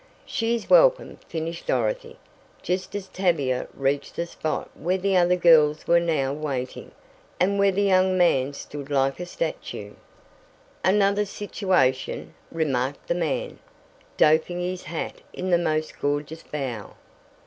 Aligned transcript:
"She's 0.25 0.67
welcome," 0.67 1.19
finished 1.29 1.67
Dorothy, 1.67 2.17
just 2.63 2.95
as 2.95 3.07
Tavia 3.07 3.67
reached 3.75 4.15
the 4.15 4.25
spot 4.25 4.67
where 4.73 4.97
the 4.97 5.15
other 5.15 5.35
girls 5.35 5.85
were 5.87 5.99
now 5.99 6.33
waiting, 6.33 6.89
and 7.39 7.59
where 7.59 7.71
the 7.71 7.83
young 7.83 8.17
man 8.17 8.53
stood 8.53 8.89
like 8.89 9.19
a 9.19 9.27
statue. 9.27 9.93
"Another 10.83 11.23
situation?" 11.27 12.33
remarked 12.51 13.09
the 13.09 13.13
man, 13.13 13.59
doffing 14.17 14.59
his 14.59 14.85
hat 14.85 15.21
in 15.33 15.51
the 15.51 15.59
most 15.59 15.99
gorgeous 15.99 16.41
bow. 16.41 16.95